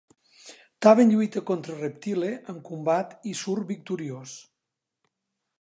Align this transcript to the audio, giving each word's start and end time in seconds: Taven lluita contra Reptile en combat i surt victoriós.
Taven 0.85 1.11
lluita 1.15 1.43
contra 1.51 1.77
Reptile 1.83 2.31
en 2.55 2.59
combat 2.71 3.15
i 3.33 3.37
surt 3.43 3.71
victoriós. 3.77 4.35